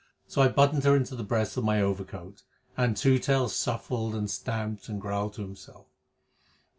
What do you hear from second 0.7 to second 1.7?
her into the breast of